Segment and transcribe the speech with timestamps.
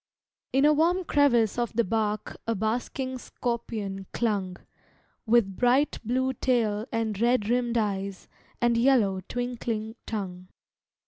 [0.51, 4.57] In a warm crevice of the bark A basking scorpion clung,
[5.27, 8.27] With bright blue tail and red rimmed eyes
[8.59, 10.47] And yellow, twinkling tongue.